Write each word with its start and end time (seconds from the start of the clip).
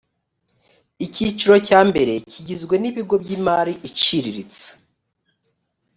icyiciro 1.05 1.55
cya 1.67 1.79
mbere 1.89 2.13
kigizwe 2.31 2.75
n 2.79 2.85
ibigo 2.89 3.15
by 3.23 3.29
imari 3.37 3.73
iciriritse 3.89 4.65